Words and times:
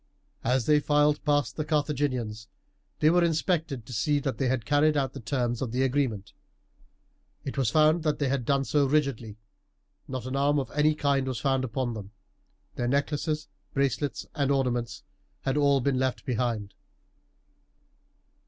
As 0.43 0.65
they 0.65 0.79
filed 0.79 1.23
past 1.25 1.57
the 1.57 1.63
Carthaginians 1.63 2.47
they 3.01 3.11
were 3.11 3.23
inspected 3.23 3.85
to 3.85 3.93
see 3.93 4.17
that 4.21 4.39
they 4.39 4.47
had 4.47 4.65
carried 4.65 4.97
out 4.97 5.13
the 5.13 5.19
terms 5.19 5.61
of 5.61 5.71
the 5.71 5.83
agreement. 5.83 6.33
It 7.45 7.55
was 7.55 7.69
found 7.69 8.01
that 8.01 8.17
they 8.17 8.27
had 8.27 8.43
done 8.43 8.63
so 8.65 8.87
rigidly 8.87 9.37
not 10.07 10.25
an 10.25 10.35
arm 10.35 10.57
of 10.57 10.71
any 10.71 10.95
kind 10.95 11.27
was 11.27 11.39
found 11.39 11.63
upon 11.63 11.93
them. 11.93 12.13
Their 12.77 12.87
necklaces, 12.87 13.47
bracelets, 13.75 14.25
and 14.33 14.49
ornaments 14.49 15.03
had 15.41 15.55
all 15.55 15.81
been 15.81 15.99
left 15.99 16.25
behind. 16.25 16.73